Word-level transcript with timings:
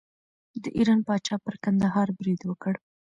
د 0.63 0.65
ایران 0.77 0.99
پاچا 1.07 1.35
پر 1.43 1.55
کندهار 1.63 2.07
برید 2.19 2.41
وکړ. 2.45 2.73